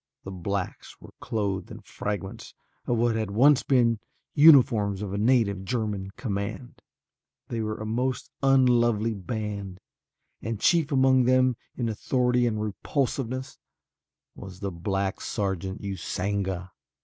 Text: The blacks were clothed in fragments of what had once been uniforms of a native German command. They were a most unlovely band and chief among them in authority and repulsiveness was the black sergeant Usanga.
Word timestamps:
The 0.23 0.31
blacks 0.31 0.99
were 0.99 1.13
clothed 1.19 1.69
in 1.69 1.81
fragments 1.81 2.55
of 2.87 2.97
what 2.97 3.15
had 3.15 3.29
once 3.29 3.61
been 3.61 3.99
uniforms 4.33 5.03
of 5.03 5.13
a 5.13 5.17
native 5.19 5.63
German 5.63 6.09
command. 6.17 6.81
They 7.49 7.61
were 7.61 7.77
a 7.77 7.85
most 7.85 8.31
unlovely 8.41 9.13
band 9.13 9.79
and 10.41 10.59
chief 10.59 10.91
among 10.91 11.25
them 11.25 11.55
in 11.77 11.87
authority 11.87 12.47
and 12.47 12.59
repulsiveness 12.59 13.59
was 14.33 14.59
the 14.59 14.71
black 14.71 15.21
sergeant 15.21 15.83
Usanga. 15.83 16.71